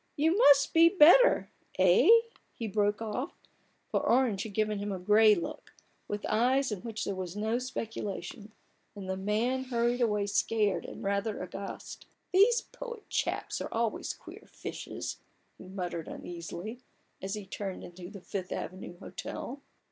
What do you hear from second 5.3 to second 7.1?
look, with eyes in which